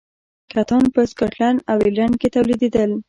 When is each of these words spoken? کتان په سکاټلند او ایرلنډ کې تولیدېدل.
کتان 0.53 0.83
په 0.93 1.01
سکاټلند 1.11 1.59
او 1.71 1.77
ایرلنډ 1.85 2.15
کې 2.21 2.27
تولیدېدل. 2.35 2.91